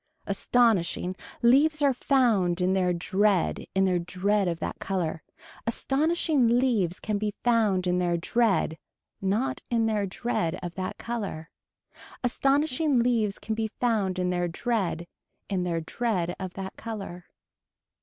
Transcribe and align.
Astonishing 0.25 1.15
leaves 1.43 1.83
are 1.83 1.93
found 1.93 2.59
in 2.59 2.73
their 2.73 2.91
dread 2.91 3.67
in 3.75 3.85
their 3.85 3.99
dread 3.99 4.47
of 4.47 4.59
that 4.59 4.79
color. 4.79 5.21
Astonishing 5.67 6.57
leaves 6.57 6.99
can 6.99 7.19
be 7.19 7.35
found 7.43 7.85
in 7.85 7.99
their 7.99 8.17
dread 8.17 8.79
not 9.21 9.61
in 9.69 9.85
their 9.85 10.07
dread 10.07 10.57
of 10.63 10.73
that 10.73 10.97
color. 10.97 11.51
Astonishing 12.23 12.97
leaves 12.97 13.37
can 13.37 13.53
be 13.53 13.69
found 13.79 14.17
in 14.17 14.31
their 14.31 14.47
dread 14.47 15.05
in 15.49 15.61
their 15.65 15.81
dread 15.81 16.35
of 16.39 16.55
that 16.55 16.75
color. 16.77 17.25